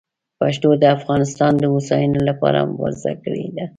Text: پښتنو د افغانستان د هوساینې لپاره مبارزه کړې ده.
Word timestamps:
پښتنو 0.39 0.69
د 0.81 0.83
افغانستان 0.97 1.51
د 1.57 1.63
هوساینې 1.73 2.21
لپاره 2.29 2.67
مبارزه 2.69 3.11
کړې 3.23 3.45
ده. 3.55 3.65